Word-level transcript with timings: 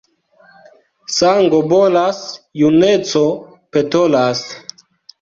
Sango 1.17 1.59
bolas, 1.75 2.23
juneco 2.65 3.25
petolas. 3.79 4.47